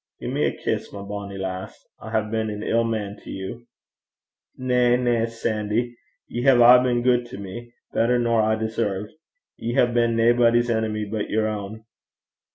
[0.19, 1.85] Gie me a kiss, my bonny lass.
[1.99, 3.67] I hae been an ill man to you.'
[4.57, 5.95] 'Na, na, Sandy.
[6.27, 9.11] Ye hae aye been gude to me better nor I deserved.
[9.57, 11.85] Ye hae been naebody's enemy but yer ain.'